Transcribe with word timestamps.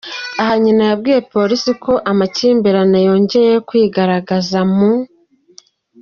Aha 0.41 0.53
nyina 0.63 0.83
yabwiye 0.89 1.19
Polisi 1.33 1.69
ko 1.83 1.93
ari 1.97 2.03
amakimbirane 2.11 2.99
yongeye 3.07 3.53
kwigaragaza 3.67 4.59
mu. 4.75 4.91